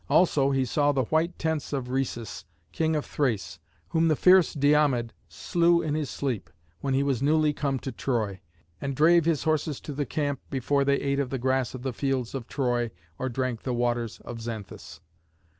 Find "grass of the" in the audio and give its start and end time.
11.37-11.93